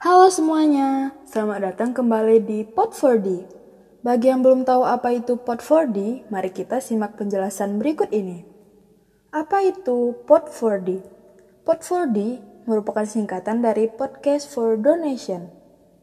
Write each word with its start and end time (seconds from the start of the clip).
Halo 0.00 0.32
semuanya, 0.32 1.12
selamat 1.28 1.60
datang 1.60 1.92
kembali 1.92 2.40
di 2.48 2.64
Pod 2.64 2.96
4D. 2.96 3.44
Bagi 4.00 4.32
yang 4.32 4.40
belum 4.40 4.64
tahu 4.64 4.80
apa 4.80 5.12
itu 5.12 5.36
Pod 5.36 5.60
4D, 5.60 6.24
mari 6.32 6.48
kita 6.56 6.80
simak 6.80 7.20
penjelasan 7.20 7.76
berikut 7.76 8.08
ini. 8.08 8.48
Apa 9.28 9.60
itu 9.60 10.16
Pod 10.24 10.48
4D? 10.48 11.04
Pod 11.68 11.84
4D 11.84 12.40
merupakan 12.64 13.04
singkatan 13.04 13.60
dari 13.60 13.92
Podcast 13.92 14.48
for 14.48 14.80
Donation, 14.80 15.52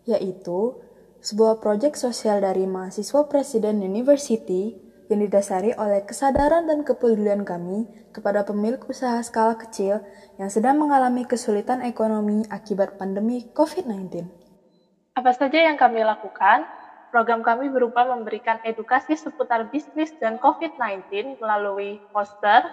yaitu 0.05 0.77
sebuah 1.25 1.57
proyek 1.57 1.97
sosial 1.97 2.45
dari 2.45 2.69
mahasiswa 2.69 3.25
Presiden 3.25 3.81
University 3.81 4.77
yang 5.07 5.23
didasari 5.23 5.71
oleh 5.79 6.03
kesadaran 6.03 6.67
dan 6.67 6.83
kepedulian 6.83 7.47
kami 7.47 7.87
kepada 8.11 8.43
pemilik 8.43 8.79
usaha 8.87 9.19
skala 9.23 9.55
kecil 9.55 10.03
yang 10.35 10.51
sedang 10.51 10.79
mengalami 10.79 11.23
kesulitan 11.23 11.83
ekonomi 11.83 12.43
akibat 12.51 12.99
pandemi 12.99 13.47
COVID-19. 13.55 14.27
Apa 15.15 15.31
saja 15.33 15.57
yang 15.57 15.79
kami 15.79 16.03
lakukan? 16.03 16.67
Program 17.07 17.39
kami 17.39 17.71
berupa 17.71 18.03
memberikan 18.03 18.59
edukasi 18.67 19.15
seputar 19.15 19.71
bisnis 19.71 20.11
dan 20.19 20.35
COVID-19 20.43 21.39
melalui 21.39 22.03
poster, 22.11 22.67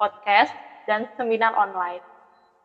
podcast, 0.00 0.50
dan 0.88 1.04
seminar 1.20 1.52
online. 1.54 2.00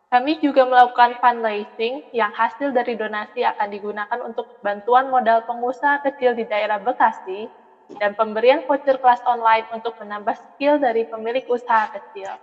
Kami 0.08 0.40
juga 0.44 0.68
melakukan 0.68 1.16
fundraising 1.24 2.04
yang 2.12 2.32
hasil 2.36 2.72
dari 2.72 2.96
donasi 3.00 3.44
akan 3.48 3.68
digunakan 3.72 4.20
untuk 4.20 4.44
bantuan 4.60 5.08
modal 5.08 5.40
pengusaha 5.48 6.04
kecil 6.04 6.36
di 6.36 6.44
daerah 6.44 6.76
Bekasi 6.76 7.48
dan 8.00 8.16
pemberian 8.16 8.62
voucher 8.64 8.96
kelas 9.00 9.20
online 9.26 9.66
untuk 9.72 9.96
menambah 10.00 10.36
skill 10.38 10.78
dari 10.80 11.04
pemilik 11.08 11.44
usaha 11.48 11.88
kecil. 11.90 12.36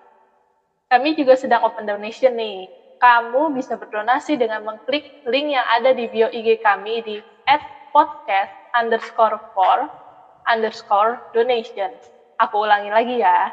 Kami 0.89 1.13
juga 1.13 1.37
sedang 1.37 1.63
open 1.65 1.85
donation 1.85 2.33
nih. 2.33 2.69
Kamu 2.99 3.55
bisa 3.55 3.79
berdonasi 3.79 4.35
dengan 4.35 4.65
mengklik 4.65 5.07
link 5.23 5.55
yang 5.55 5.63
ada 5.71 5.95
di 5.95 6.09
bio 6.11 6.27
IG 6.27 6.59
kami 6.59 6.99
di 6.99 7.15
podcast 7.89 8.53
underscore 8.75 9.41
for 9.53 9.89
underscore 10.45 11.21
donation. 11.33 11.89
Aku 12.39 12.63
ulangi 12.63 12.89
lagi 12.93 13.15
ya, 13.19 13.51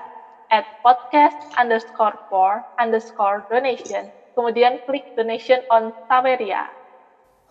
at 0.52 0.64
podcast 0.84 1.36
underscore 1.58 2.14
for 2.30 2.62
underscore 2.78 3.42
donation. 3.50 4.12
Kemudian 4.36 4.78
klik 4.84 5.08
donation 5.16 5.64
on 5.72 5.90
Saveria. 6.06 6.68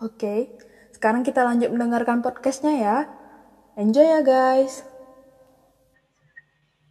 Oke, 0.00 0.54
sekarang 0.94 1.26
kita 1.26 1.42
lanjut 1.42 1.68
mendengarkan 1.74 2.22
podcastnya 2.22 2.74
ya. 2.78 2.96
Enjoy 3.76 4.08
ya 4.08 4.24
guys. 4.24 4.80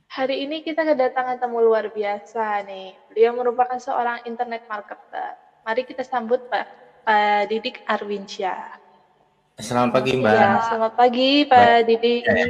Hari 0.05 0.45
ini 0.45 0.61
kita 0.61 0.85
kedatangan 0.85 1.41
tamu 1.41 1.57
luar 1.57 1.89
biasa 1.89 2.61
nih. 2.61 2.93
Beliau 3.09 3.33
merupakan 3.33 3.73
seorang 3.81 4.21
internet 4.21 4.61
marketer. 4.69 5.33
Mari 5.65 5.81
kita 5.81 6.05
sambut 6.05 6.45
Pak, 6.45 6.69
Pak 7.01 7.49
Didik 7.49 7.81
Arwinsyah. 7.89 8.77
Selamat 9.57 9.97
pagi 9.97 10.13
Mbak. 10.13 10.29
Ya, 10.37 10.61
selamat 10.61 10.93
pagi 10.93 11.31
Pak 11.49 11.57
Baik. 11.57 11.85
Didik. 11.89 12.21
Ya. 12.21 12.45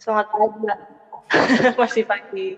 Selamat 0.00 0.26
pagi 0.32 0.56
Mbak. 0.56 0.78
Masih 1.84 2.04
pagi. 2.08 2.48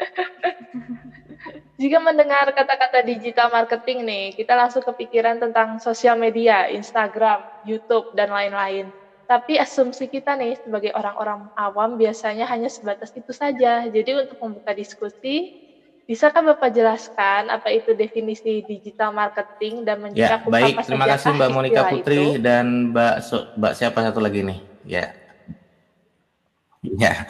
Jika 1.84 2.00
mendengar 2.00 2.48
kata-kata 2.48 3.04
digital 3.04 3.52
marketing 3.52 4.08
nih, 4.08 4.24
kita 4.32 4.56
langsung 4.56 4.80
kepikiran 4.80 5.36
tentang 5.36 5.76
sosial 5.76 6.16
media, 6.16 6.64
Instagram, 6.72 7.44
YouTube, 7.68 8.08
dan 8.16 8.32
lain-lain 8.32 9.03
tapi 9.34 9.58
asumsi 9.58 10.06
kita 10.06 10.38
nih 10.38 10.54
sebagai 10.62 10.94
orang-orang 10.94 11.50
awam 11.58 11.98
biasanya 11.98 12.46
hanya 12.46 12.70
sebatas 12.70 13.10
itu 13.18 13.34
saja. 13.34 13.82
Jadi 13.82 14.14
untuk 14.14 14.38
membuka 14.38 14.70
diskusi, 14.70 15.50
bisakah 16.06 16.54
Bapak 16.54 16.70
jelaskan 16.70 17.50
apa 17.50 17.74
itu 17.74 17.90
definisi 17.98 18.62
digital 18.62 19.10
marketing 19.10 19.82
dan 19.82 19.98
mencakup 19.98 20.46
ya, 20.46 20.54
baik. 20.54 20.74
apa 20.78 20.82
Terima 20.86 21.06
kasih 21.10 21.34
Mbak 21.34 21.50
Monika 21.50 21.82
Putri 21.90 22.38
itu? 22.38 22.46
dan 22.46 22.94
Mbak 22.94 23.14
so, 23.26 23.50
Mbak 23.58 23.72
siapa 23.74 23.98
satu 24.06 24.22
lagi 24.22 24.46
nih? 24.46 24.58
Ya. 24.86 25.04
Ya. 26.94 27.26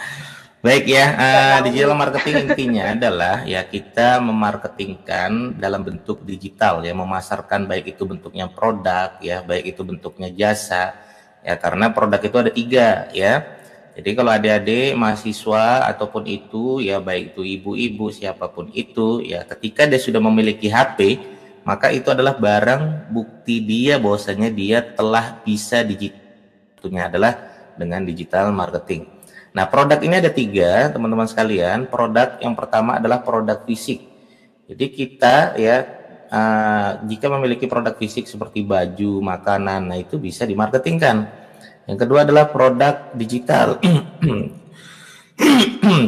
Baik 0.60 0.88
ya, 0.88 1.06
uh, 1.12 1.56
digital 1.64 1.92
marketing 1.92 2.48
intinya 2.52 2.84
adalah 2.96 3.44
ya 3.48 3.60
kita 3.64 4.16
memarketingkan 4.20 5.56
dalam 5.60 5.80
bentuk 5.84 6.20
digital 6.24 6.84
ya, 6.84 6.92
memasarkan 6.92 7.64
baik 7.64 7.96
itu 7.96 8.04
bentuknya 8.04 8.48
produk 8.48 9.12
ya, 9.20 9.44
baik 9.44 9.76
itu 9.76 9.84
bentuknya 9.84 10.32
jasa, 10.32 10.96
ya 11.44 11.54
karena 11.60 11.92
produk 11.92 12.20
itu 12.24 12.36
ada 12.40 12.50
tiga 12.50 12.88
ya 13.12 13.44
jadi 13.94 14.10
kalau 14.18 14.34
adik-adik 14.34 14.98
mahasiswa 14.98 15.86
ataupun 15.86 16.26
itu 16.26 16.82
ya 16.82 16.98
baik 16.98 17.36
itu 17.36 17.46
ibu-ibu 17.46 18.10
siapa 18.10 18.50
pun 18.50 18.72
itu 18.74 19.22
ya 19.22 19.46
ketika 19.46 19.86
dia 19.86 20.00
sudah 20.00 20.18
memiliki 20.18 20.66
HP 20.66 21.20
maka 21.64 21.88
itu 21.92 22.12
adalah 22.12 22.36
barang 22.36 23.08
bukti 23.08 23.60
dia 23.64 23.96
bahwasanya 23.96 24.52
dia 24.52 24.84
telah 24.84 25.40
bisa 25.40 25.80
digitalnya 25.80 27.08
adalah 27.08 27.32
dengan 27.80 28.04
digital 28.04 28.52
marketing. 28.52 29.08
Nah 29.56 29.64
produk 29.64 29.96
ini 30.04 30.20
ada 30.20 30.28
tiga 30.28 30.92
teman-teman 30.92 31.24
sekalian. 31.24 31.88
Produk 31.88 32.36
yang 32.44 32.52
pertama 32.52 33.00
adalah 33.00 33.24
produk 33.24 33.64
fisik. 33.64 34.04
Jadi 34.68 34.84
kita 34.92 35.56
ya 35.56 36.03
uh, 36.34 36.90
jika 37.06 37.30
memiliki 37.30 37.70
produk 37.70 37.94
fisik 37.94 38.26
seperti 38.26 38.66
baju, 38.66 39.22
makanan, 39.22 39.94
nah 39.94 39.98
itu 39.98 40.18
bisa 40.18 40.42
dimarketingkan. 40.42 41.30
Yang 41.86 41.98
kedua 42.02 42.26
adalah 42.26 42.50
produk 42.50 43.14
digital. 43.14 43.78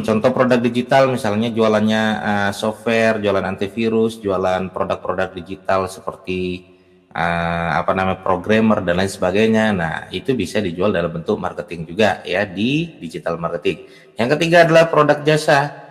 Contoh 0.07 0.31
produk 0.31 0.59
digital 0.59 1.11
misalnya 1.11 1.53
jualannya 1.53 2.03
uh, 2.19 2.51
software, 2.51 3.21
jualan 3.21 3.45
antivirus, 3.45 4.19
jualan 4.19 4.73
produk-produk 4.73 5.29
digital 5.37 5.85
seperti 5.85 6.65
uh, 7.13 7.77
apa 7.77 7.93
namanya 7.93 8.25
programmer 8.25 8.81
dan 8.81 8.97
lain 8.97 9.11
sebagainya. 9.11 9.65
Nah, 9.75 9.95
itu 10.09 10.33
bisa 10.33 10.63
dijual 10.63 10.89
dalam 10.89 11.13
bentuk 11.13 11.37
marketing 11.37 11.93
juga 11.93 12.25
ya 12.25 12.41
di 12.47 12.97
digital 12.97 13.37
marketing. 13.37 13.85
Yang 14.17 14.29
ketiga 14.37 14.65
adalah 14.65 14.89
produk 14.89 15.21
jasa 15.21 15.86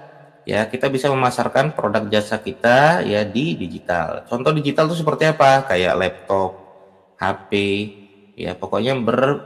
ya 0.47 0.71
kita 0.71 0.87
bisa 0.87 1.11
memasarkan 1.11 1.75
produk 1.75 2.07
jasa 2.07 2.39
kita 2.39 3.03
ya 3.03 3.27
di 3.27 3.59
digital. 3.59 4.23
Contoh 4.31 4.55
digital 4.55 4.87
itu 4.87 5.03
seperti 5.03 5.27
apa? 5.27 5.67
Kayak 5.67 5.99
laptop, 5.99 6.51
HP, 7.19 7.53
ya 8.39 8.55
pokoknya 8.55 8.95
ber, 8.95 9.43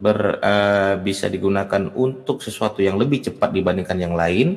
ber 0.00 0.40
uh, 0.40 0.96
bisa 0.96 1.28
digunakan 1.28 1.92
untuk 1.92 2.40
sesuatu 2.40 2.80
yang 2.80 2.96
lebih 2.96 3.20
cepat 3.20 3.52
dibandingkan 3.52 4.00
yang 4.00 4.16
lain. 4.16 4.56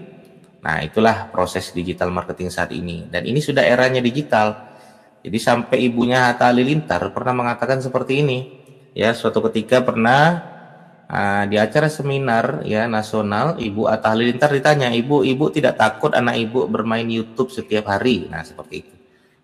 Nah 0.63 0.79
itulah 0.79 1.27
proses 1.27 1.75
digital 1.75 2.07
marketing 2.07 2.47
saat 2.47 2.71
ini 2.71 3.11
dan 3.11 3.27
ini 3.27 3.43
sudah 3.43 3.67
eranya 3.67 3.99
digital. 3.99 4.71
Jadi 5.19 5.35
sampai 5.39 5.83
ibunya 5.83 6.31
Hatta 6.31 6.47
Halilintar 6.51 7.11
pernah 7.11 7.35
mengatakan 7.35 7.83
seperti 7.83 8.23
ini. 8.23 8.39
Ya 8.95 9.11
suatu 9.11 9.43
ketika 9.51 9.83
pernah 9.83 10.52
Nah, 11.03 11.45
di 11.45 11.59
acara 11.59 11.91
seminar 11.91 12.65
ya 12.65 12.87
nasional, 12.87 13.59
Ibu 13.59 13.85
Atta 13.85 14.15
Halilintar 14.15 14.49
ditanya, 14.49 14.89
Ibu, 14.89 15.27
Ibu 15.27 15.51
tidak 15.53 15.77
takut 15.77 16.15
anak 16.15 16.39
Ibu 16.39 16.65
bermain 16.71 17.05
YouTube 17.05 17.53
setiap 17.53 17.91
hari? 17.91 18.25
Nah, 18.31 18.41
seperti 18.41 18.75
itu. 18.81 18.93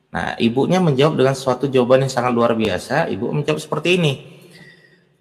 Nah, 0.09 0.33
ibunya 0.41 0.81
menjawab 0.81 1.21
dengan 1.21 1.37
suatu 1.37 1.69
jawaban 1.69 2.09
yang 2.09 2.13
sangat 2.13 2.33
luar 2.33 2.57
biasa. 2.57 3.05
Ibu 3.13 3.29
menjawab 3.29 3.61
seperti 3.61 4.01
ini. 4.01 4.13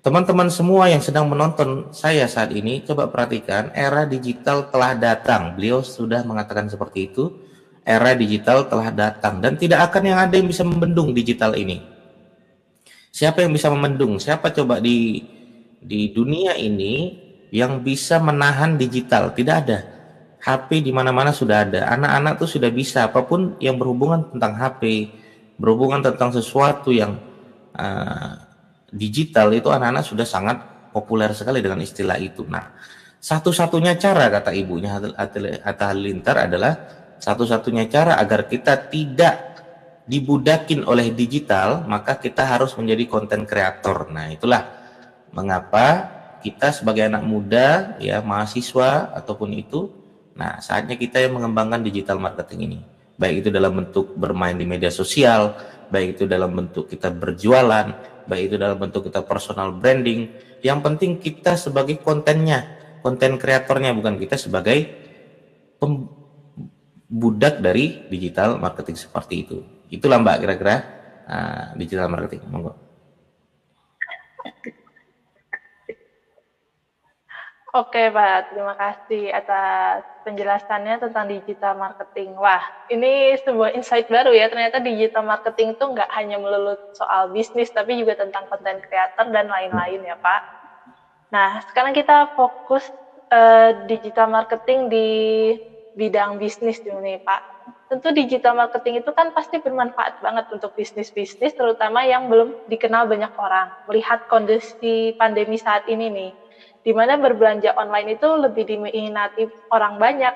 Teman-teman 0.00 0.48
semua 0.48 0.88
yang 0.88 1.04
sedang 1.04 1.28
menonton 1.28 1.92
saya 1.92 2.24
saat 2.24 2.48
ini, 2.56 2.80
coba 2.80 3.12
perhatikan, 3.12 3.68
era 3.76 4.08
digital 4.08 4.72
telah 4.72 4.96
datang. 4.96 5.52
Beliau 5.52 5.84
sudah 5.84 6.24
mengatakan 6.24 6.72
seperti 6.72 7.12
itu. 7.12 7.44
Era 7.84 8.12
digital 8.16 8.68
telah 8.68 8.92
datang 8.92 9.40
dan 9.40 9.56
tidak 9.56 9.88
akan 9.88 10.12
yang 10.12 10.18
ada 10.20 10.36
yang 10.36 10.48
bisa 10.48 10.60
membendung 10.60 11.12
digital 11.16 11.56
ini. 11.56 11.80
Siapa 13.08 13.40
yang 13.40 13.52
bisa 13.52 13.72
membendung? 13.72 14.20
Siapa 14.20 14.52
coba 14.52 14.76
di 14.76 15.24
di 15.78 16.10
dunia 16.10 16.58
ini 16.58 17.26
yang 17.48 17.80
bisa 17.80 18.20
menahan 18.20 18.76
digital 18.76 19.32
tidak 19.32 19.56
ada. 19.64 19.78
HP 20.38 20.86
di 20.86 20.92
mana-mana 20.94 21.34
sudah 21.34 21.66
ada. 21.66 21.90
Anak-anak 21.98 22.38
tuh 22.38 22.46
sudah 22.46 22.70
bisa 22.70 23.10
apa 23.10 23.26
pun 23.26 23.58
yang 23.58 23.74
berhubungan 23.74 24.30
tentang 24.30 24.54
HP, 24.54 25.10
berhubungan 25.58 25.98
tentang 25.98 26.30
sesuatu 26.30 26.94
yang 26.94 27.18
uh, 27.74 28.38
digital 28.94 29.50
itu 29.50 29.66
anak-anak 29.68 30.06
sudah 30.06 30.22
sangat 30.22 30.62
populer 30.94 31.34
sekali 31.34 31.58
dengan 31.58 31.82
istilah 31.82 32.16
itu. 32.22 32.46
Nah, 32.46 32.70
satu-satunya 33.18 33.98
cara 33.98 34.30
kata 34.30 34.54
ibunya 34.54 34.94
Hatta 34.94 35.84
Halilintar 35.90 36.46
adalah 36.46 36.72
satu-satunya 37.18 37.90
cara 37.90 38.14
agar 38.22 38.46
kita 38.46 38.78
tidak 38.86 39.58
dibudakin 40.06 40.86
oleh 40.86 41.12
digital, 41.12 41.82
maka 41.84 42.16
kita 42.16 42.46
harus 42.46 42.78
menjadi 42.78 43.04
konten 43.10 43.42
kreator. 43.42 44.08
Nah, 44.08 44.30
itulah 44.30 44.77
mengapa 45.38 46.10
kita 46.42 46.74
sebagai 46.74 47.06
anak 47.06 47.22
muda 47.22 47.94
ya 48.02 48.18
mahasiswa 48.18 49.14
ataupun 49.14 49.54
itu 49.54 49.94
nah 50.34 50.58
saatnya 50.58 50.98
kita 50.98 51.22
yang 51.22 51.38
mengembangkan 51.38 51.82
digital 51.86 52.18
marketing 52.18 52.60
ini 52.66 52.78
baik 53.18 53.46
itu 53.46 53.48
dalam 53.54 53.78
bentuk 53.78 54.18
bermain 54.18 54.54
di 54.58 54.66
media 54.66 54.90
sosial 54.90 55.54
baik 55.90 56.18
itu 56.18 56.24
dalam 56.26 56.50
bentuk 56.54 56.90
kita 56.90 57.10
berjualan 57.14 57.86
baik 58.26 58.44
itu 58.50 58.56
dalam 58.58 58.78
bentuk 58.78 59.06
kita 59.06 59.22
personal 59.22 59.74
branding 59.74 60.30
yang 60.62 60.82
penting 60.82 61.22
kita 61.22 61.54
sebagai 61.54 62.02
kontennya 62.02 62.78
konten 63.02 63.38
kreatornya 63.38 63.94
bukan 63.94 64.18
kita 64.18 64.34
sebagai 64.34 65.06
budak 67.08 67.62
dari 67.62 68.06
digital 68.10 68.58
marketing 68.58 68.98
seperti 68.98 69.34
itu 69.46 69.58
itulah 69.90 70.20
mbak 70.22 70.44
kira-kira 70.44 70.98
uh, 71.28 71.64
digital 71.76 72.08
marketing. 72.08 72.42
Monggo. 72.48 72.87
Oke 77.76 78.08
Pak, 78.08 78.48
terima 78.48 78.72
kasih 78.72 79.28
atas 79.28 80.00
penjelasannya 80.24 81.04
tentang 81.04 81.28
digital 81.28 81.76
marketing. 81.76 82.32
Wah, 82.40 82.64
ini 82.88 83.36
sebuah 83.44 83.76
insight 83.76 84.08
baru 84.08 84.32
ya, 84.32 84.48
ternyata 84.48 84.80
digital 84.80 85.20
marketing 85.28 85.76
itu 85.76 85.84
nggak 85.84 86.08
hanya 86.16 86.40
melulu 86.40 86.80
soal 86.96 87.28
bisnis, 87.28 87.68
tapi 87.68 88.00
juga 88.00 88.16
tentang 88.16 88.48
konten 88.48 88.80
creator 88.80 89.28
dan 89.28 89.52
lain-lain 89.52 90.00
ya 90.00 90.16
Pak. 90.16 90.40
Nah, 91.32 91.60
sekarang 91.68 91.92
kita 91.92 92.32
fokus 92.32 92.88
uh, 93.32 93.76
digital 93.84 94.32
marketing 94.32 94.88
di 94.88 95.08
bidang 95.92 96.40
bisnis 96.40 96.80
dulu 96.80 97.04
nih 97.04 97.20
Pak. 97.20 97.40
Tentu 97.88 98.08
digital 98.16 98.56
marketing 98.56 99.04
itu 99.04 99.10
kan 99.12 99.28
pasti 99.36 99.60
bermanfaat 99.60 100.16
banget 100.20 100.48
untuk 100.52 100.72
bisnis-bisnis, 100.72 101.52
terutama 101.52 102.04
yang 102.08 102.28
belum 102.32 102.56
dikenal 102.64 103.04
banyak 103.08 103.32
orang. 103.36 103.72
Melihat 103.88 104.24
kondisi 104.24 105.12
pandemi 105.20 105.60
saat 105.60 105.84
ini 105.84 106.08
nih, 106.08 106.30
di 106.88 106.96
mana 106.96 107.20
berbelanja 107.20 107.76
online 107.76 108.16
itu 108.16 108.24
lebih 108.32 108.64
diminati 108.64 109.44
orang 109.68 110.00
banyak 110.00 110.32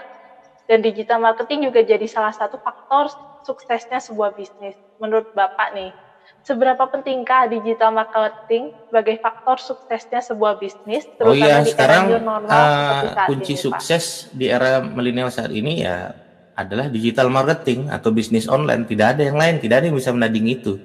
dan 0.69 0.84
digital 0.84 1.16
marketing 1.16 1.72
juga 1.72 1.81
jadi 1.81 2.04
salah 2.04 2.37
satu 2.37 2.60
faktor 2.60 3.08
suksesnya 3.40 4.04
sebuah 4.04 4.37
bisnis. 4.37 4.76
Menurut 5.00 5.25
Bapak 5.32 5.72
nih, 5.72 5.96
seberapa 6.44 6.84
pentingkah 6.93 7.49
digital 7.49 7.96
marketing 7.96 8.69
sebagai 8.84 9.16
faktor 9.25 9.56
suksesnya 9.64 10.20
sebuah 10.20 10.60
bisnis 10.60 11.08
terutama 11.16 11.32
oh 11.32 11.49
iya, 11.49 11.64
di 11.64 11.72
sekarang 11.72 12.04
era 12.12 12.20
normal 12.20 12.52
uh, 12.52 13.26
kunci 13.31 13.55
ini, 13.56 13.62
sukses 13.64 14.05
Pak? 14.28 14.37
di 14.37 14.46
era 14.52 14.84
milenial 14.84 15.32
saat 15.32 15.48
ini 15.55 15.81
ya 15.81 16.12
adalah 16.52 16.93
digital 16.93 17.32
marketing 17.32 17.88
atau 17.88 18.12
bisnis 18.12 18.44
online 18.44 18.84
tidak 18.84 19.16
ada 19.16 19.22
yang 19.25 19.38
lain 19.40 19.56
tidak 19.56 19.81
ada 19.81 19.87
yang 19.88 19.96
bisa 19.96 20.12
menanding 20.12 20.52
itu 20.52 20.76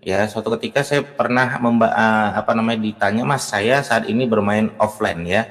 ya 0.00 0.24
suatu 0.24 0.48
ketika 0.56 0.80
saya 0.80 1.04
pernah 1.04 1.60
memba 1.60 1.92
uh, 1.92 2.30
apa 2.40 2.56
namanya 2.56 2.80
ditanya 2.80 3.22
mas 3.24 3.48
saya 3.48 3.84
saat 3.84 4.08
ini 4.08 4.24
bermain 4.24 4.72
offline 4.80 5.22
ya. 5.24 5.44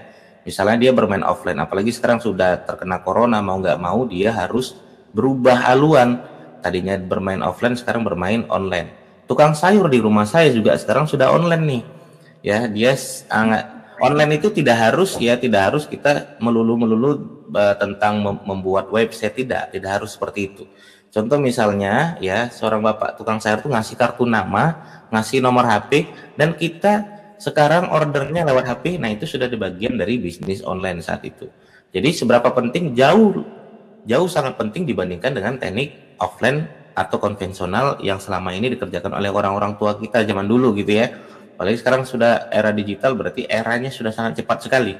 Misalnya 0.44 0.90
dia 0.90 0.92
bermain 0.96 1.22
offline 1.22 1.62
apalagi 1.62 1.94
sekarang 1.94 2.18
sudah 2.18 2.66
terkena 2.66 3.06
corona 3.06 3.38
mau 3.44 3.62
nggak 3.62 3.78
mau 3.78 4.10
dia 4.10 4.34
harus 4.34 4.74
berubah 5.14 5.70
haluan. 5.70 6.26
Tadinya 6.60 6.98
bermain 7.00 7.40
offline 7.40 7.78
sekarang 7.78 8.04
bermain 8.04 8.44
online. 8.52 8.92
Tukang 9.30 9.54
sayur 9.54 9.88
di 9.88 10.02
rumah 10.02 10.26
saya 10.26 10.50
juga 10.50 10.76
sekarang 10.76 11.06
sudah 11.06 11.30
online 11.30 11.64
nih. 11.64 11.84
Ya 12.42 12.66
dia 12.66 12.98
sangat 12.98 13.80
online 14.00 14.40
itu 14.40 14.50
tidak 14.50 14.80
harus 14.80 15.20
ya 15.20 15.36
tidak 15.36 15.72
harus 15.72 15.84
kita 15.86 16.40
melulu 16.40 16.80
melulu 16.80 17.10
uh, 17.52 17.76
tentang 17.76 18.24
membuat 18.48 18.88
website 18.90 19.36
tidak 19.36 19.76
tidak 19.76 20.02
harus 20.02 20.16
seperti 20.16 20.50
itu 20.50 20.64
Contoh 21.10 21.42
misalnya 21.42 22.22
ya 22.22 22.54
seorang 22.54 22.86
bapak 22.86 23.18
tukang 23.18 23.42
sayur 23.42 23.66
tuh 23.66 23.74
ngasih 23.74 23.98
kartu 23.98 24.30
nama, 24.30 24.78
ngasih 25.10 25.42
nomor 25.42 25.66
HP 25.66 26.06
dan 26.38 26.54
kita 26.54 27.20
sekarang 27.42 27.90
ordernya 27.90 28.46
lewat 28.46 28.70
HP. 28.70 29.02
Nah, 29.02 29.10
itu 29.10 29.26
sudah 29.26 29.50
di 29.50 29.58
bagian 29.58 29.98
dari 29.98 30.22
bisnis 30.22 30.62
online 30.62 31.02
saat 31.02 31.26
itu. 31.26 31.50
Jadi 31.90 32.14
seberapa 32.14 32.54
penting 32.54 32.94
jauh 32.94 33.42
jauh 34.06 34.30
sangat 34.30 34.54
penting 34.62 34.86
dibandingkan 34.86 35.34
dengan 35.34 35.58
teknik 35.58 36.20
offline 36.22 36.70
atau 36.94 37.18
konvensional 37.18 37.98
yang 38.06 38.22
selama 38.22 38.54
ini 38.54 38.70
dikerjakan 38.78 39.18
oleh 39.18 39.34
orang-orang 39.34 39.80
tua 39.82 39.98
kita 39.98 40.22
zaman 40.30 40.46
dulu 40.46 40.78
gitu 40.78 40.94
ya. 40.94 41.10
Apalagi 41.58 41.82
sekarang 41.82 42.06
sudah 42.06 42.54
era 42.54 42.70
digital 42.70 43.18
berarti 43.18 43.50
eranya 43.50 43.90
sudah 43.90 44.14
sangat 44.14 44.46
cepat 44.46 44.70
sekali. 44.70 44.94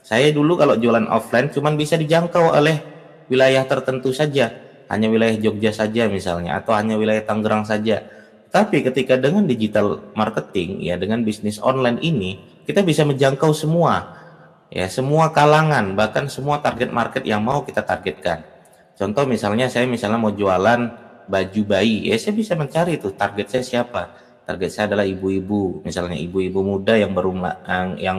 Saya 0.00 0.32
dulu 0.32 0.56
kalau 0.56 0.80
jualan 0.80 1.06
offline 1.12 1.52
cuman 1.52 1.76
bisa 1.76 2.00
dijangkau 2.00 2.56
oleh 2.56 2.80
wilayah 3.28 3.62
tertentu 3.68 4.10
saja 4.10 4.71
hanya 4.92 5.08
wilayah 5.08 5.40
Jogja 5.40 5.72
saja 5.72 6.04
misalnya 6.12 6.60
atau 6.60 6.76
hanya 6.76 7.00
wilayah 7.00 7.24
Tangerang 7.24 7.64
saja. 7.64 8.04
Tapi 8.52 8.84
ketika 8.84 9.16
dengan 9.16 9.48
digital 9.48 10.12
marketing 10.12 10.84
ya 10.84 11.00
dengan 11.00 11.24
bisnis 11.24 11.56
online 11.56 11.96
ini 12.04 12.36
kita 12.68 12.84
bisa 12.84 13.00
menjangkau 13.08 13.56
semua 13.56 14.20
ya 14.68 14.84
semua 14.92 15.32
kalangan 15.32 15.96
bahkan 15.96 16.28
semua 16.28 16.60
target 16.60 16.92
market 16.92 17.24
yang 17.24 17.40
mau 17.40 17.64
kita 17.64 17.80
targetkan. 17.80 18.44
Contoh 18.92 19.24
misalnya 19.24 19.72
saya 19.72 19.88
misalnya 19.88 20.20
mau 20.20 20.28
jualan 20.28 20.80
baju 21.24 21.62
bayi 21.64 22.12
ya 22.12 22.20
saya 22.20 22.36
bisa 22.36 22.52
mencari 22.52 23.00
itu 23.00 23.08
target 23.16 23.48
saya 23.48 23.64
siapa. 23.64 24.12
Target 24.44 24.68
saya 24.68 24.84
adalah 24.92 25.08
ibu-ibu 25.08 25.80
misalnya 25.88 26.20
ibu-ibu 26.20 26.60
muda 26.60 27.00
yang 27.00 27.16
baru 27.16 27.32
yang, 27.64 27.88
yang 27.96 28.18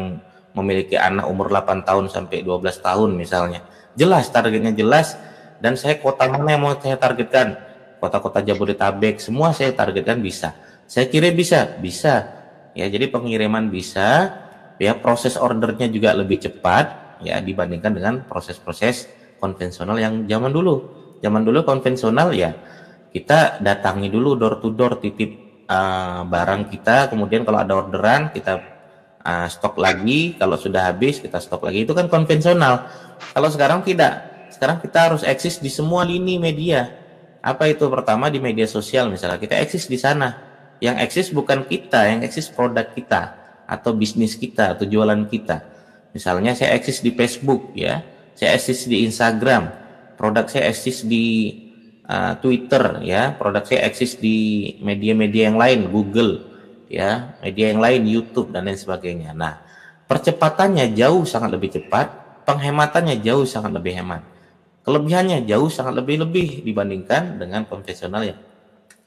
memiliki 0.57 0.97
anak 0.97 1.29
umur 1.29 1.53
8 1.53 1.85
tahun 1.85 2.09
sampai 2.09 2.41
12 2.41 2.81
tahun 2.81 3.13
misalnya. 3.13 3.61
Jelas 3.93 4.33
targetnya 4.33 4.73
jelas 4.73 5.13
dan 5.63 5.79
saya 5.79 5.95
kota 5.95 6.27
mana 6.27 6.59
yang 6.59 6.67
mau 6.67 6.75
saya 6.75 6.99
targetkan? 6.99 7.55
Kota-kota 8.03 8.43
Jabodetabek 8.43 9.23
semua 9.23 9.55
saya 9.55 9.71
targetkan 9.71 10.19
bisa. 10.19 10.51
Saya 10.91 11.07
kira 11.07 11.31
bisa 11.31 11.79
bisa. 11.79 12.27
Ya 12.75 12.91
jadi 12.91 13.07
pengiriman 13.07 13.71
bisa. 13.71 14.43
Ya 14.75 14.91
proses 14.99 15.39
ordernya 15.39 15.87
juga 15.87 16.11
lebih 16.11 16.43
cepat 16.43 17.15
ya 17.23 17.39
dibandingkan 17.39 17.95
dengan 17.95 18.13
proses-proses 18.27 19.07
konvensional 19.39 19.95
yang 19.95 20.27
zaman 20.27 20.51
dulu. 20.51 20.83
Zaman 21.23 21.47
dulu 21.47 21.63
konvensional 21.63 22.35
ya 22.35 22.51
kita 23.15 23.63
datangi 23.63 24.11
dulu 24.11 24.35
door 24.35 24.59
to 24.59 24.75
door 24.75 24.99
titip 24.99 25.63
uh, 25.71 26.27
barang 26.27 26.67
kita. 26.75 27.07
Kemudian 27.07 27.47
kalau 27.47 27.63
ada 27.63 27.71
orderan 27.79 28.35
kita 28.35 28.59
uh, 29.23 29.47
stok 29.47 29.79
lagi. 29.79 30.35
Kalau 30.35 30.59
sudah 30.59 30.91
habis 30.91 31.23
kita 31.23 31.39
stok 31.39 31.71
lagi. 31.71 31.87
Itu 31.87 31.95
kan 31.95 32.11
konvensional. 32.11 32.83
Kalau 33.31 33.47
sekarang 33.47 33.87
tidak 33.87 34.32
sekarang 34.63 34.79
kita 34.79 34.99
harus 35.11 35.27
eksis 35.27 35.59
di 35.59 35.67
semua 35.67 36.07
lini 36.07 36.39
media. 36.39 36.87
Apa 37.43 37.67
itu 37.67 37.83
pertama 37.91 38.31
di 38.31 38.39
media 38.39 38.63
sosial 38.63 39.11
misalnya 39.11 39.35
kita 39.35 39.59
eksis 39.59 39.91
di 39.91 39.99
sana. 39.99 40.39
Yang 40.79 41.03
eksis 41.03 41.27
bukan 41.35 41.67
kita, 41.67 42.07
yang 42.07 42.23
eksis 42.23 42.47
produk 42.47 42.87
kita 42.95 43.35
atau 43.67 43.91
bisnis 43.91 44.39
kita 44.39 44.79
atau 44.79 44.87
jualan 44.87 45.27
kita. 45.27 45.67
Misalnya 46.15 46.55
saya 46.55 46.79
eksis 46.79 47.03
di 47.03 47.11
Facebook 47.11 47.75
ya, 47.75 48.07
saya 48.39 48.55
eksis 48.55 48.87
di 48.87 49.03
Instagram, 49.03 49.67
produk 50.15 50.47
saya 50.47 50.71
eksis 50.71 51.03
di 51.03 51.51
uh, 52.07 52.39
Twitter 52.39 53.03
ya, 53.03 53.35
produk 53.35 53.67
saya 53.67 53.83
eksis 53.83 54.15
di 54.15 54.79
media-media 54.79 55.51
yang 55.51 55.59
lain, 55.59 55.91
Google 55.91 56.39
ya, 56.87 57.35
media 57.43 57.75
yang 57.75 57.83
lain, 57.83 58.07
YouTube 58.07 58.55
dan 58.55 58.63
lain 58.63 58.79
sebagainya. 58.79 59.35
Nah, 59.35 59.59
percepatannya 60.07 60.95
jauh 60.95 61.27
sangat 61.27 61.51
lebih 61.51 61.75
cepat, 61.75 62.07
penghematannya 62.47 63.19
jauh 63.19 63.43
sangat 63.43 63.75
lebih 63.75 63.99
hemat. 63.99 64.32
Kelebihannya 64.83 65.47
jauh 65.47 65.71
sangat 65.71 66.03
lebih-lebih 66.03 66.67
dibandingkan 66.67 67.39
dengan 67.39 67.63
konvensional 67.63 68.27
yang 68.27 68.39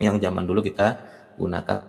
yang 0.00 0.16
zaman 0.20 0.44
dulu 0.44 0.64
kita 0.64 0.96
gunakan 1.36 1.84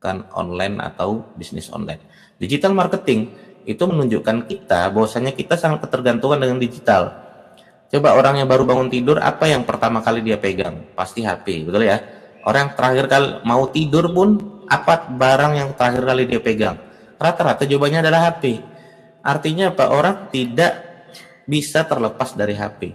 kan 0.00 0.26
online 0.34 0.80
atau 0.82 1.22
bisnis 1.38 1.70
online. 1.70 2.02
Digital 2.40 2.74
marketing 2.74 3.30
itu 3.68 3.82
menunjukkan 3.84 4.48
kita 4.48 4.90
bahwasanya 4.90 5.36
kita 5.36 5.54
sangat 5.54 5.86
ketergantungan 5.86 6.40
dengan 6.40 6.58
digital. 6.58 7.14
Coba 7.90 8.16
orang 8.16 8.42
yang 8.42 8.48
baru 8.48 8.64
bangun 8.64 8.88
tidur 8.88 9.18
apa 9.20 9.50
yang 9.50 9.66
pertama 9.66 10.00
kali 10.00 10.22
dia 10.24 10.38
pegang? 10.38 10.82
Pasti 10.94 11.26
HP, 11.26 11.68
betul 11.68 11.84
ya? 11.86 12.00
Orang 12.46 12.70
yang 12.70 12.72
terakhir 12.74 13.04
kali 13.10 13.28
mau 13.44 13.68
tidur 13.68 14.08
pun 14.10 14.40
apa 14.70 15.10
barang 15.10 15.52
yang 15.58 15.68
terakhir 15.76 16.02
kali 16.06 16.22
dia 16.24 16.40
pegang? 16.40 16.76
Rata-rata 17.20 17.68
jawabannya 17.68 18.00
adalah 18.00 18.32
HP. 18.32 18.62
Artinya 19.20 19.74
apa? 19.74 19.84
Orang 19.92 20.32
tidak 20.32 20.89
bisa 21.50 21.82
terlepas 21.82 22.38
dari 22.38 22.54
HP. 22.54 22.94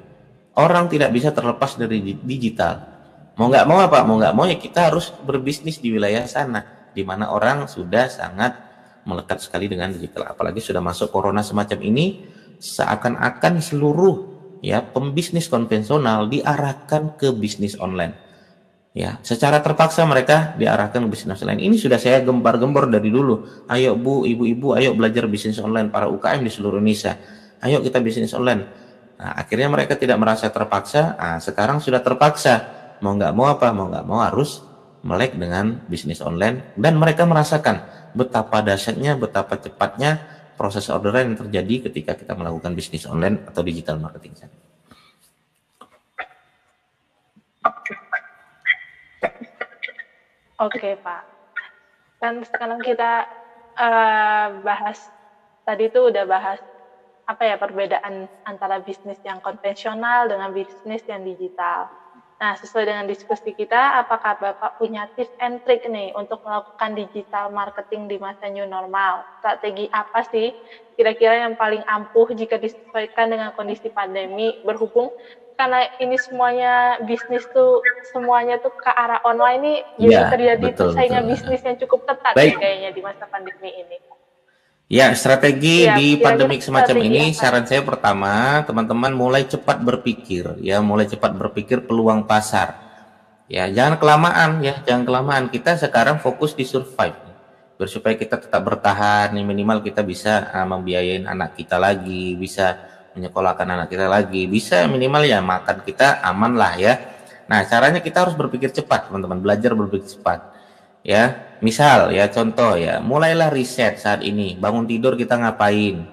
Orang 0.56 0.88
tidak 0.88 1.12
bisa 1.12 1.36
terlepas 1.36 1.76
dari 1.76 2.00
digital. 2.16 2.88
Mau 3.36 3.52
nggak 3.52 3.68
mau 3.68 3.84
apa? 3.84 4.00
Mau 4.08 4.16
nggak 4.16 4.32
mau 4.32 4.48
ya 4.48 4.56
kita 4.56 4.88
harus 4.88 5.12
berbisnis 5.12 5.84
di 5.84 5.92
wilayah 5.92 6.24
sana, 6.24 6.64
di 6.96 7.04
mana 7.04 7.36
orang 7.36 7.68
sudah 7.68 8.08
sangat 8.08 8.56
melekat 9.04 9.44
sekali 9.44 9.68
dengan 9.68 9.92
digital. 9.92 10.32
Apalagi 10.32 10.64
sudah 10.64 10.80
masuk 10.80 11.12
corona 11.12 11.44
semacam 11.44 11.84
ini, 11.84 12.24
seakan-akan 12.64 13.60
seluruh 13.60 14.16
ya 14.64 14.80
pembisnis 14.80 15.52
konvensional 15.52 16.32
diarahkan 16.32 17.20
ke 17.20 17.36
bisnis 17.36 17.76
online. 17.76 18.24
Ya, 18.96 19.20
secara 19.28 19.60
terpaksa 19.60 20.08
mereka 20.08 20.56
diarahkan 20.56 21.04
ke 21.04 21.10
bisnis 21.12 21.44
online. 21.44 21.68
Ini 21.68 21.76
sudah 21.76 22.00
saya 22.00 22.24
gembar-gembor 22.24 22.88
dari 22.88 23.12
dulu. 23.12 23.68
Ayo 23.68 24.00
Bu, 24.00 24.24
ibu-ibu, 24.24 24.72
ayo 24.80 24.96
belajar 24.96 25.28
bisnis 25.28 25.60
online 25.60 25.92
para 25.92 26.08
UKM 26.08 26.40
di 26.40 26.48
seluruh 26.48 26.80
Indonesia 26.80 27.20
ayo 27.66 27.82
kita 27.82 27.98
bisnis 28.00 28.32
online. 28.38 28.70
Nah, 29.16 29.32
akhirnya 29.42 29.68
mereka 29.72 29.98
tidak 29.98 30.22
merasa 30.22 30.48
terpaksa. 30.54 31.18
Nah, 31.18 31.38
sekarang 31.42 31.82
sudah 31.82 32.00
terpaksa. 32.00 32.54
Mau 33.02 33.18
nggak 33.18 33.34
mau 33.34 33.50
apa? 33.50 33.74
Mau 33.74 33.90
nggak 33.90 34.06
mau 34.06 34.22
harus 34.22 34.62
melek 35.06 35.38
dengan 35.38 35.86
bisnis 35.86 36.18
online 36.18 36.74
dan 36.74 36.98
mereka 36.98 37.30
merasakan 37.30 37.86
betapa 38.18 38.66
dahsyatnya, 38.66 39.14
betapa 39.14 39.54
cepatnya 39.62 40.18
proses 40.58 40.90
orderan 40.90 41.30
yang 41.30 41.38
terjadi 41.46 41.92
ketika 41.92 42.18
kita 42.18 42.34
melakukan 42.34 42.74
bisnis 42.74 43.06
online 43.06 43.46
atau 43.46 43.62
digital 43.62 44.02
marketing. 44.02 44.34
Oke 50.56 50.96
Pak, 51.04 51.22
kan 52.24 52.40
sekarang 52.48 52.80
kita 52.80 53.28
uh, 53.76 54.64
bahas 54.64 55.12
tadi 55.68 55.92
itu 55.92 56.00
udah 56.00 56.24
bahas 56.24 56.64
apa 57.26 57.44
ya 57.50 57.56
perbedaan 57.58 58.30
antara 58.46 58.78
bisnis 58.82 59.18
yang 59.26 59.42
konvensional 59.42 60.30
dengan 60.30 60.50
bisnis 60.54 61.02
yang 61.10 61.22
digital. 61.26 61.90
Nah, 62.36 62.54
sesuai 62.60 62.84
dengan 62.88 63.06
diskusi 63.08 63.56
kita, 63.56 64.00
apakah 64.04 64.36
Bapak 64.40 64.76
punya 64.80 65.08
tips 65.16 65.32
and 65.40 65.64
trick 65.64 65.84
nih 65.88 66.12
untuk 66.16 66.40
melakukan 66.44 66.92
digital 66.96 67.48
marketing 67.52 68.08
di 68.12 68.18
masa 68.20 68.48
new 68.52 68.68
normal? 68.68 69.24
Strategi 69.40 69.88
apa 69.92 70.22
sih 70.28 70.52
kira-kira 70.96 71.44
yang 71.48 71.56
paling 71.60 71.84
ampuh 71.88 72.28
jika 72.32 72.56
disesuaikan 72.60 73.28
dengan 73.32 73.50
kondisi 73.56 73.88
pandemi 73.92 74.56
berhubung 74.64 75.12
karena 75.56 75.88
ini 76.04 76.16
semuanya 76.20 77.00
bisnis 77.04 77.44
tuh 77.56 77.80
semuanya 78.12 78.60
tuh 78.60 78.72
ke 78.76 78.92
arah 78.92 79.20
online 79.24 79.60
nih 79.64 79.78
jadi 79.96 80.12
Ya, 80.12 80.28
terjadi 80.28 80.68
betul, 80.72 80.76
persaingan 80.92 81.24
betul. 81.24 81.32
bisnis 81.32 81.62
yang 81.64 81.78
cukup 81.80 82.00
ketat 82.08 82.36
Baik. 82.36 82.52
ya 82.52 82.56
kayaknya 82.60 82.90
di 82.92 83.02
masa 83.04 83.24
pandemi 83.32 83.72
ini. 83.72 83.98
Ya, 84.86 85.10
strategi 85.18 85.90
Iya, 85.90 85.98
di 85.98 86.14
kira-kira 86.14 86.26
pandemik 86.30 86.62
semacam 86.62 86.98
ini, 87.02 87.34
apa? 87.34 87.38
saran 87.42 87.66
saya 87.66 87.82
pertama, 87.82 88.62
teman-teman 88.70 89.18
mulai 89.18 89.42
cepat 89.50 89.82
berpikir, 89.82 90.62
ya, 90.62 90.78
mulai 90.78 91.10
cepat 91.10 91.34
berpikir 91.34 91.90
peluang 91.90 92.30
pasar. 92.30 92.86
Ya, 93.50 93.66
jangan 93.66 93.98
kelamaan, 93.98 94.62
ya, 94.62 94.78
jangan 94.86 95.10
kelamaan. 95.10 95.44
Kita 95.50 95.74
sekarang 95.82 96.22
fokus 96.22 96.54
di 96.54 96.70
survive, 96.70 97.18
biar 97.82 97.90
supaya 97.90 98.14
kita 98.14 98.38
tetap 98.38 98.62
bertahan, 98.62 99.34
nih, 99.34 99.42
minimal 99.42 99.82
kita 99.82 100.06
bisa 100.06 100.54
ah, 100.54 100.70
membiayain 100.70 101.26
anak 101.26 101.58
kita 101.58 101.82
lagi, 101.82 102.38
bisa 102.38 102.78
menyekolahkan 103.18 103.66
anak 103.66 103.90
kita 103.90 104.06
lagi, 104.06 104.46
bisa 104.46 104.86
minimal 104.86 105.26
ya 105.26 105.42
makan 105.42 105.82
kita 105.82 106.22
aman 106.22 106.54
lah 106.54 106.78
ya. 106.78 106.94
Nah, 107.50 107.66
caranya 107.66 108.06
kita 108.06 108.22
harus 108.30 108.38
berpikir 108.38 108.70
cepat, 108.70 109.10
teman-teman, 109.10 109.42
belajar 109.42 109.74
berpikir 109.74 110.14
cepat 110.14 110.54
ya 111.06 111.54
misal 111.62 112.10
ya 112.12 112.28
contoh 112.34 112.76
ya 112.76 112.98
mulailah 113.00 113.54
riset 113.54 114.02
saat 114.02 114.26
ini 114.26 114.58
bangun 114.58 114.90
tidur 114.90 115.14
kita 115.16 115.38
ngapain? 115.38 116.04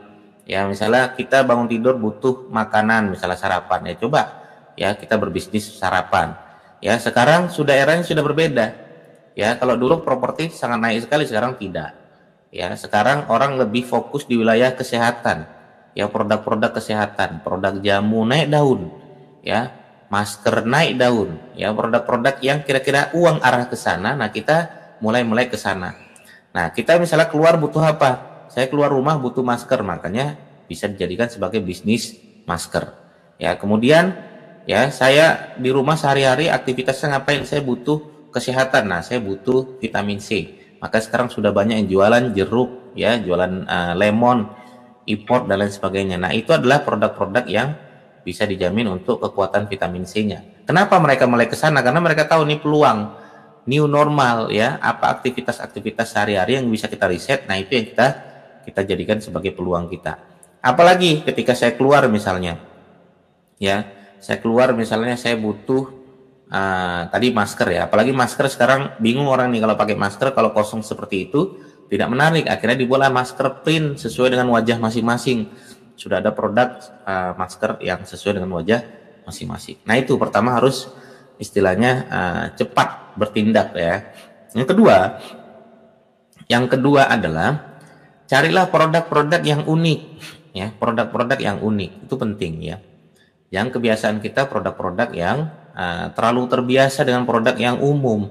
Ya 0.46 0.66
misalnya 0.66 1.14
kita 1.14 1.46
bangun 1.46 1.70
tidur 1.70 1.96
butuh 1.96 2.50
makanan 2.50 3.14
misalnya 3.14 3.38
sarapan 3.38 3.88
ya 3.88 3.94
coba 3.96 4.22
ya 4.76 4.94
kita 4.94 5.16
berbisnis 5.18 5.70
sarapan. 5.70 6.34
Ya 6.82 6.98
sekarang 6.98 7.46
sudah 7.46 7.78
eranya 7.78 8.02
sudah 8.02 8.26
berbeda. 8.26 8.74
Ya 9.38 9.54
kalau 9.56 9.78
dulu 9.78 10.02
properti 10.02 10.50
sangat 10.50 10.82
naik 10.82 11.06
sekali 11.06 11.24
sekarang 11.24 11.56
tidak. 11.56 11.94
Ya 12.52 12.74
sekarang 12.74 13.30
orang 13.32 13.56
lebih 13.56 13.86
fokus 13.86 14.26
di 14.26 14.36
wilayah 14.36 14.74
kesehatan. 14.74 15.46
Ya 15.94 16.10
produk-produk 16.10 16.74
kesehatan 16.74 17.40
produk 17.46 17.78
jamu 17.78 18.26
naik 18.26 18.50
daun. 18.50 18.90
Ya 19.46 19.70
masker 20.10 20.66
naik 20.66 20.98
daun. 20.98 21.38
Ya 21.54 21.70
produk-produk 21.70 22.42
yang 22.42 22.66
kira-kira 22.66 23.14
uang 23.14 23.38
arah 23.40 23.70
ke 23.70 23.78
sana 23.78 24.18
nah 24.18 24.28
kita 24.28 24.81
mulai-mulai 25.02 25.50
ke 25.50 25.58
sana. 25.58 25.98
Nah 26.54 26.70
kita 26.70 26.96
misalnya 27.02 27.26
keluar 27.26 27.58
butuh 27.58 27.82
apa? 27.82 28.46
Saya 28.46 28.70
keluar 28.70 28.94
rumah 28.94 29.18
butuh 29.18 29.42
masker 29.42 29.82
makanya 29.82 30.38
bisa 30.70 30.86
dijadikan 30.86 31.26
sebagai 31.26 31.58
bisnis 31.58 32.14
masker. 32.46 32.94
Ya 33.42 33.58
kemudian 33.58 34.14
ya 34.64 34.88
saya 34.94 35.58
di 35.58 35.74
rumah 35.74 35.98
sehari-hari 35.98 36.46
aktivitasnya 36.46 37.18
ngapain? 37.18 37.42
Saya 37.42 37.66
butuh 37.66 38.30
kesehatan. 38.30 38.86
Nah 38.86 39.02
saya 39.02 39.18
butuh 39.18 39.82
vitamin 39.82 40.22
C. 40.22 40.54
Maka 40.78 41.02
sekarang 41.02 41.28
sudah 41.28 41.50
banyak 41.50 41.82
yang 41.82 41.88
jualan 41.90 42.24
jeruk 42.30 42.94
ya 42.94 43.18
jualan 43.18 43.66
eh, 43.66 43.94
lemon 43.98 44.46
import 45.10 45.50
dan 45.50 45.66
lain 45.66 45.72
sebagainya. 45.72 46.16
Nah 46.20 46.30
itu 46.30 46.54
adalah 46.54 46.86
produk-produk 46.86 47.44
yang 47.50 47.74
bisa 48.22 48.46
dijamin 48.46 48.86
untuk 48.86 49.18
kekuatan 49.18 49.66
vitamin 49.66 50.06
C-nya. 50.06 50.62
Kenapa 50.62 50.94
mereka 51.02 51.26
mulai 51.26 51.50
ke 51.50 51.58
sana? 51.58 51.82
Karena 51.82 51.98
mereka 51.98 52.30
tahu 52.30 52.46
nih 52.46 52.62
peluang 52.62 53.21
new 53.66 53.86
normal 53.86 54.50
ya, 54.50 54.78
apa 54.82 55.10
aktivitas-aktivitas 55.18 56.14
sehari-hari 56.14 56.58
yang 56.58 56.66
bisa 56.70 56.90
kita 56.90 57.06
riset. 57.06 57.46
Nah, 57.46 57.58
itu 57.58 57.78
yang 57.78 57.86
kita 57.90 58.06
kita 58.62 58.80
jadikan 58.86 59.18
sebagai 59.18 59.54
peluang 59.54 59.90
kita. 59.90 60.18
Apalagi 60.62 61.26
ketika 61.26 61.54
saya 61.54 61.74
keluar 61.74 62.06
misalnya. 62.06 62.58
Ya, 63.62 63.86
saya 64.18 64.42
keluar 64.42 64.74
misalnya 64.74 65.14
saya 65.14 65.38
butuh 65.38 65.90
ah, 66.50 67.06
tadi 67.10 67.30
masker 67.30 67.68
ya. 67.74 67.86
Apalagi 67.86 68.10
masker 68.10 68.50
sekarang 68.50 68.98
bingung 68.98 69.26
orang 69.30 69.50
nih 69.54 69.62
kalau 69.62 69.74
pakai 69.78 69.94
masker 69.98 70.34
kalau 70.34 70.50
kosong 70.50 70.82
seperti 70.82 71.30
itu 71.30 71.58
tidak 71.90 72.10
menarik. 72.10 72.46
Akhirnya 72.50 72.78
dibuatlah 72.78 73.10
masker 73.10 73.62
print 73.62 74.02
sesuai 74.02 74.34
dengan 74.34 74.50
wajah 74.50 74.78
masing-masing 74.82 75.50
sudah 75.98 76.18
ada 76.18 76.34
produk 76.34 76.82
uh, 77.04 77.36
masker 77.38 77.78
yang 77.84 78.02
sesuai 78.02 78.40
dengan 78.40 78.50
wajah 78.58 78.82
masing-masing. 79.22 79.78
Nah 79.86 79.98
itu 79.98 80.18
pertama 80.18 80.56
harus 80.58 80.90
istilahnya 81.38 81.92
uh, 82.10 82.44
cepat 82.58 83.01
bertindak 83.16 83.74
ya. 83.76 84.12
Yang 84.52 84.76
kedua, 84.76 84.96
yang 86.48 86.64
kedua 86.68 87.08
adalah 87.08 87.80
carilah 88.28 88.68
produk-produk 88.68 89.40
yang 89.40 89.62
unik 89.64 90.00
ya, 90.52 90.72
produk-produk 90.76 91.38
yang 91.40 91.58
unik 91.60 92.08
itu 92.08 92.14
penting 92.16 92.52
ya. 92.60 92.76
Yang 93.52 93.78
kebiasaan 93.78 94.20
kita 94.24 94.48
produk-produk 94.48 95.12
yang 95.12 95.52
uh, 95.76 96.08
terlalu 96.16 96.48
terbiasa 96.48 97.04
dengan 97.04 97.28
produk 97.28 97.56
yang 97.56 97.80
umum 97.80 98.28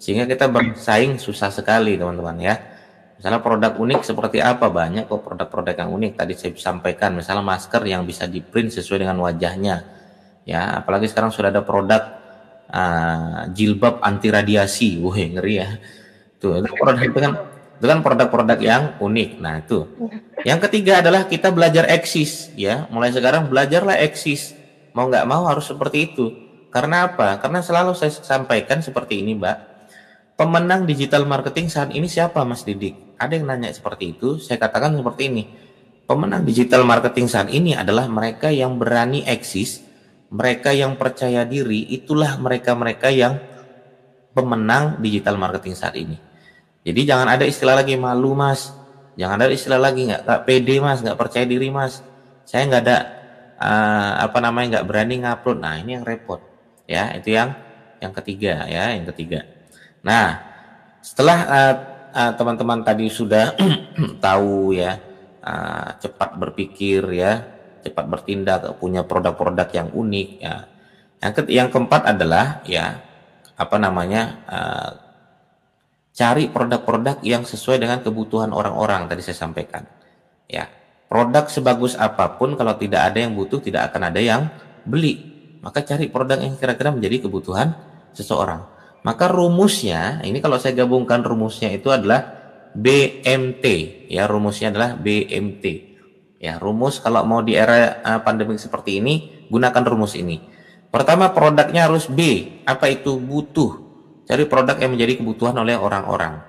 sehingga 0.00 0.24
kita 0.24 0.46
bersaing 0.48 1.18
susah 1.18 1.50
sekali 1.50 1.98
teman-teman 1.98 2.38
ya. 2.38 2.54
Misalnya 3.20 3.44
produk 3.44 3.76
unik 3.76 4.00
seperti 4.00 4.40
apa 4.40 4.72
banyak 4.72 5.04
kok 5.04 5.20
produk-produk 5.20 5.76
yang 5.76 5.90
unik 5.92 6.12
tadi 6.16 6.32
saya 6.32 6.56
sampaikan 6.56 7.12
misalnya 7.12 7.44
masker 7.44 7.84
yang 7.84 8.08
bisa 8.08 8.24
di 8.24 8.40
print 8.40 8.72
sesuai 8.72 9.04
dengan 9.04 9.20
wajahnya 9.20 10.00
ya 10.48 10.80
apalagi 10.80 11.06
sekarang 11.06 11.28
sudah 11.28 11.52
ada 11.52 11.62
produk 11.64 12.19
uh, 12.70 13.50
jilbab 13.52 14.00
anti 14.00 14.30
radiasi 14.30 15.02
wah 15.02 15.18
ngeri 15.18 15.54
ya. 15.60 15.68
Tuh 16.40 16.62
itu 16.62 16.70
produk 16.78 17.02
itu 17.04 17.18
kan 17.20 17.32
itu 17.80 17.86
kan 17.88 17.98
produk-produk 18.04 18.58
yang 18.60 18.82
unik. 19.00 19.30
Nah 19.40 19.60
itu. 19.60 19.88
Yang 20.44 20.68
ketiga 20.68 21.00
adalah 21.04 21.28
kita 21.28 21.52
belajar 21.52 21.88
eksis 21.88 22.52
ya. 22.56 22.88
Mulai 22.88 23.12
sekarang 23.12 23.48
belajarlah 23.48 24.00
eksis. 24.00 24.56
Mau 24.96 25.08
nggak 25.08 25.26
mau 25.28 25.48
harus 25.48 25.68
seperti 25.68 26.12
itu. 26.12 26.32
Karena 26.70 27.10
apa? 27.10 27.42
Karena 27.42 27.60
selalu 27.60 27.98
saya 27.98 28.14
sampaikan 28.14 28.78
seperti 28.78 29.20
ini 29.20 29.34
mbak. 29.34 29.70
Pemenang 30.40 30.88
digital 30.88 31.28
marketing 31.28 31.68
saat 31.68 31.92
ini 31.92 32.08
siapa 32.08 32.40
Mas 32.48 32.64
Didik? 32.64 32.96
Ada 33.20 33.36
yang 33.36 33.52
nanya 33.52 33.68
seperti 33.76 34.16
itu, 34.16 34.40
saya 34.40 34.56
katakan 34.56 34.96
seperti 34.96 35.28
ini. 35.28 35.44
Pemenang 36.08 36.48
digital 36.48 36.88
marketing 36.88 37.28
saat 37.28 37.52
ini 37.52 37.76
adalah 37.76 38.08
mereka 38.08 38.48
yang 38.48 38.80
berani 38.80 39.20
eksis, 39.28 39.84
mereka 40.30 40.70
yang 40.70 40.94
percaya 40.94 41.42
diri, 41.42 41.90
itulah 41.90 42.38
mereka-mereka 42.38 43.10
yang 43.10 43.42
pemenang 44.30 45.02
digital 45.02 45.34
marketing 45.34 45.74
saat 45.74 45.98
ini. 45.98 46.14
Jadi 46.86 47.00
jangan 47.02 47.28
ada 47.28 47.44
istilah 47.44 47.82
lagi 47.82 47.98
malu 47.98 48.32
mas, 48.32 48.70
jangan 49.18 49.42
ada 49.42 49.52
istilah 49.52 49.82
lagi 49.82 50.06
nggak 50.06 50.22
nggak 50.22 50.42
pede 50.46 50.76
mas, 50.78 51.02
nggak 51.02 51.18
percaya 51.18 51.44
diri 51.44 51.68
mas. 51.68 52.00
Saya 52.46 52.70
nggak 52.70 52.82
ada 52.86 52.98
uh, 53.58 54.12
apa 54.24 54.38
namanya 54.38 54.78
nggak 54.78 54.86
berani 54.86 55.14
ngupload. 55.20 55.58
Nah 55.60 55.74
ini 55.82 55.98
yang 55.98 56.06
repot, 56.06 56.40
ya 56.86 57.10
itu 57.18 57.34
yang 57.34 57.52
yang 58.00 58.14
ketiga 58.16 58.64
ya, 58.64 58.96
yang 58.96 59.04
ketiga. 59.12 59.44
Nah, 60.00 60.40
setelah 61.04 61.38
uh, 61.44 61.74
uh, 62.16 62.32
teman-teman 62.38 62.80
tadi 62.80 63.12
sudah 63.12 63.52
tahu 64.24 64.72
ya, 64.72 64.96
uh, 65.44 65.88
cepat 66.00 66.40
berpikir 66.40 67.04
ya, 67.12 67.44
cepat 67.80 68.04
bertindak, 68.06 68.78
punya 68.78 69.02
produk-produk 69.04 69.68
yang 69.72 69.88
unik 69.92 70.28
ya. 70.40 70.56
Yang 71.20 71.32
ke 71.36 71.40
yang 71.52 71.68
keempat 71.68 72.08
adalah 72.16 72.64
ya 72.64 72.96
apa 73.60 73.76
namanya 73.76 74.22
uh, 74.48 74.90
cari 76.16 76.48
produk-produk 76.48 77.20
yang 77.24 77.44
sesuai 77.44 77.80
dengan 77.80 78.00
kebutuhan 78.00 78.52
orang-orang 78.52 79.08
tadi 79.08 79.20
saya 79.24 79.36
sampaikan. 79.48 79.84
Ya, 80.50 80.68
produk 81.08 81.46
sebagus 81.48 81.94
apa 81.96 82.40
pun 82.40 82.56
kalau 82.56 82.74
tidak 82.76 83.12
ada 83.12 83.18
yang 83.24 83.36
butuh 83.36 83.60
tidak 83.60 83.92
akan 83.92 84.12
ada 84.12 84.20
yang 84.20 84.48
beli. 84.84 85.28
Maka 85.60 85.84
cari 85.84 86.08
produk 86.08 86.40
yang 86.40 86.56
kira-kira 86.56 86.88
menjadi 86.88 87.28
kebutuhan 87.28 87.76
seseorang. 88.16 88.64
Maka 89.00 89.32
rumusnya, 89.32 90.20
ini 90.24 90.44
kalau 90.44 90.60
saya 90.60 90.76
gabungkan 90.76 91.24
rumusnya 91.24 91.72
itu 91.72 91.88
adalah 91.88 92.36
BMT. 92.76 93.64
Ya, 94.12 94.28
rumusnya 94.28 94.72
adalah 94.72 94.96
BMT. 94.96 95.89
Ya, 96.40 96.56
rumus 96.56 97.04
kalau 97.04 97.20
mau 97.28 97.44
di 97.44 97.52
era 97.52 98.00
uh, 98.00 98.20
pandemi 98.24 98.56
seperti 98.56 98.96
ini, 98.96 99.44
gunakan 99.52 99.84
rumus 99.84 100.16
ini. 100.16 100.40
Pertama, 100.88 101.36
produknya 101.36 101.84
harus 101.84 102.08
B. 102.08 102.48
Apa 102.64 102.88
itu 102.88 103.20
butuh? 103.20 103.76
Cari 104.24 104.48
produk 104.48 104.80
yang 104.80 104.96
menjadi 104.96 105.20
kebutuhan 105.20 105.52
oleh 105.60 105.76
orang-orang. 105.76 106.40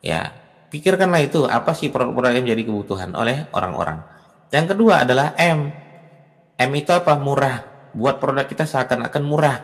Ya, 0.00 0.32
pikirkanlah 0.72 1.20
itu 1.28 1.44
apa 1.44 1.76
sih 1.76 1.92
produk-produk 1.92 2.40
yang 2.40 2.48
menjadi 2.48 2.72
kebutuhan 2.72 3.12
oleh 3.12 3.44
orang-orang. 3.52 4.00
Yang 4.48 4.72
kedua 4.72 5.04
adalah 5.04 5.36
M. 5.36 5.68
M 6.56 6.70
itu 6.72 6.90
apa? 6.96 7.20
Murah. 7.20 7.90
Buat 7.92 8.16
produk 8.16 8.48
kita 8.48 8.64
seakan-akan 8.64 9.22
murah 9.28 9.56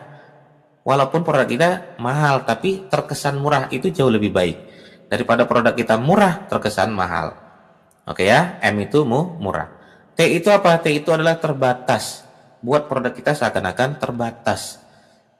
walaupun 0.85 1.25
produk 1.25 1.49
kita 1.49 1.69
mahal 1.97 2.45
tapi 2.45 2.85
terkesan 2.87 3.41
murah 3.41 3.67
itu 3.73 3.89
jauh 3.89 4.13
lebih 4.13 4.29
baik 4.29 4.57
daripada 5.09 5.49
produk 5.49 5.73
kita 5.73 5.97
murah 5.97 6.45
terkesan 6.45 6.93
mahal 6.93 7.33
oke 8.05 8.23
ya 8.23 8.57
M 8.61 8.79
itu 8.81 9.03
mu 9.03 9.37
murah. 9.41 9.69
T 10.15 10.23
itu 10.23 10.47
apa? 10.47 10.79
T 10.79 10.95
itu 10.95 11.11
adalah 11.11 11.35
terbatas. 11.37 12.23
Buat 12.63 12.87
produk 12.87 13.11
kita 13.11 13.35
seakan-akan 13.35 13.99
terbatas. 13.99 14.79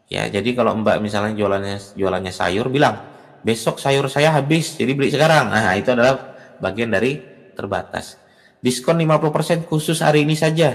Ya 0.06 0.30
jadi 0.30 0.54
kalau 0.54 0.78
mbak 0.78 1.02
misalnya 1.02 1.34
jualannya 1.34 1.82
jualannya 1.98 2.30
sayur 2.30 2.70
bilang 2.70 3.02
besok 3.42 3.82
sayur 3.82 4.06
saya 4.06 4.34
habis 4.34 4.78
jadi 4.78 4.94
beli 4.94 5.10
sekarang. 5.10 5.50
Nah 5.50 5.74
itu 5.74 5.90
adalah 5.94 6.38
bagian 6.62 6.94
dari 6.94 7.18
terbatas. 7.54 8.18
Diskon 8.60 8.98
50% 8.98 9.70
khusus 9.70 10.02
hari 10.02 10.26
ini 10.26 10.34
saja. 10.34 10.74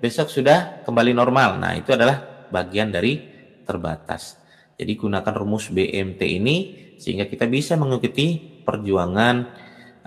Besok 0.00 0.28
sudah 0.28 0.84
kembali 0.84 1.12
normal. 1.12 1.56
Nah 1.56 1.72
itu 1.76 1.92
adalah 1.92 2.48
bagian 2.52 2.92
dari 2.92 3.20
terbatas. 3.64 4.36
Jadi 4.76 4.92
gunakan 4.96 5.34
rumus 5.36 5.68
BMT 5.68 6.20
ini 6.40 6.56
sehingga 6.96 7.28
kita 7.28 7.48
bisa 7.48 7.76
mengikuti 7.76 8.60
perjuangan 8.64 9.44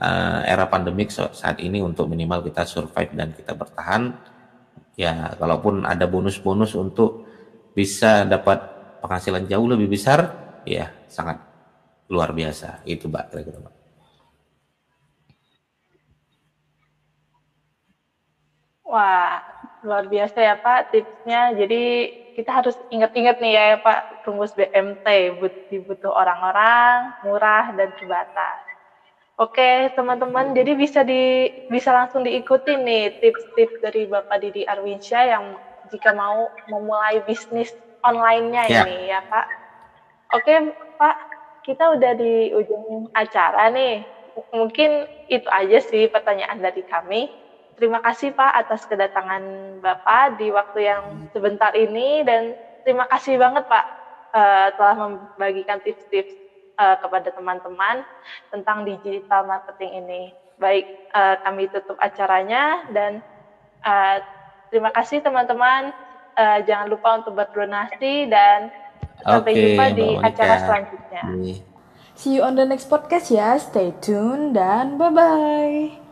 uh, 0.03 0.43
era 0.43 0.67
pandemik 0.67 1.07
saat 1.15 1.57
ini 1.63 1.79
untuk 1.79 2.11
minimal 2.11 2.43
kita 2.43 2.67
survive 2.67 3.15
dan 3.15 3.31
kita 3.31 3.55
bertahan. 3.55 4.11
Ya, 4.99 5.33
kalaupun 5.39 5.87
ada 5.87 6.05
bonus-bonus 6.05 6.75
untuk 6.75 7.23
bisa 7.73 8.27
dapat 8.27 8.61
penghasilan 9.01 9.47
jauh 9.49 9.65
lebih 9.65 9.89
besar, 9.89 10.35
ya 10.67 10.93
sangat 11.07 11.41
luar 12.11 12.35
biasa. 12.35 12.83
Itu, 12.85 13.09
Mbak, 13.09 13.25
kira-kira, 13.33 13.57
Mbak. 13.63 13.75
Wah, 18.85 19.41
luar 19.81 20.05
biasa 20.05 20.37
ya 20.37 20.53
Pak 20.53 20.93
tipsnya. 20.93 21.57
Jadi 21.57 22.13
kita 22.37 22.49
harus 22.53 22.77
ingat-ingat 22.93 23.41
nih 23.41 23.53
ya 23.57 23.65
Pak, 23.81 24.25
rumus 24.25 24.53
BMT, 24.53 25.33
dibutuh 25.69 26.13
orang-orang, 26.13 27.13
murah, 27.25 27.73
dan 27.73 27.89
terbatas. 27.97 28.72
Oke 29.33 29.89
teman-teman, 29.97 30.53
jadi 30.53 30.77
bisa 30.77 31.01
di 31.01 31.49
bisa 31.65 31.89
langsung 31.89 32.21
diikuti 32.21 32.77
nih 32.77 33.09
tips-tips 33.17 33.81
dari 33.81 34.05
Bapak 34.05 34.37
Didi 34.37 34.61
Arwinsyah 34.61 35.23
yang 35.25 35.57
jika 35.89 36.13
mau 36.13 36.53
memulai 36.69 37.17
bisnis 37.25 37.73
online-nya 38.05 38.69
ya. 38.69 38.85
ini 38.85 39.09
ya 39.09 39.25
Pak. 39.25 39.45
Oke 40.37 40.53
Pak, 41.01 41.15
kita 41.65 41.97
udah 41.97 42.13
di 42.13 42.53
ujung 42.53 43.09
acara 43.17 43.73
nih. 43.73 44.05
Mungkin 44.53 45.09
itu 45.25 45.49
aja 45.49 45.81
sih 45.81 46.05
pertanyaan 46.13 46.61
dari 46.61 46.85
kami. 46.85 47.25
Terima 47.73 47.97
kasih 48.05 48.37
Pak 48.37 48.53
atas 48.53 48.85
kedatangan 48.85 49.41
Bapak 49.81 50.37
di 50.37 50.53
waktu 50.53 50.79
yang 50.93 51.03
sebentar 51.33 51.73
ini 51.73 52.21
dan 52.21 52.53
terima 52.85 53.09
kasih 53.09 53.41
banget 53.41 53.65
Pak 53.65 53.85
uh, 54.37 54.67
telah 54.77 54.95
membagikan 55.09 55.81
tips-tips 55.81 56.37
uh, 56.77 56.95
kepada 56.99 57.29
teman-teman 57.33 58.05
tentang 58.49 58.85
digital 58.87 59.45
marketing 59.45 60.05
ini. 60.05 60.21
Baik, 60.61 60.85
uh, 61.11 61.35
kami 61.43 61.67
tutup 61.73 61.97
acaranya 61.99 62.85
dan 62.93 63.19
uh, 63.83 64.21
terima 64.69 64.93
kasih 64.93 65.21
teman-teman. 65.21 65.91
Uh, 66.33 66.65
jangan 66.65 66.89
lupa 66.89 67.21
untuk 67.21 67.37
berdonasi 67.37 68.25
dan 68.25 68.73
sampai 69.21 69.53
jumpa 69.53 69.85
di 69.93 70.07
acara 70.17 70.55
selanjutnya. 70.65 71.23
See 72.13 72.37
you 72.37 72.45
on 72.45 72.57
the 72.57 72.65
next 72.65 72.89
podcast 72.89 73.33
ya. 73.33 73.57
Stay 73.57 73.93
tune 74.01 74.53
dan 74.53 74.97
bye-bye. 75.01 76.02